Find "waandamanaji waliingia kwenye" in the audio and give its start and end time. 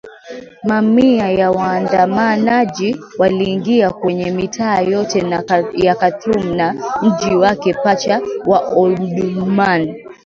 1.51-4.31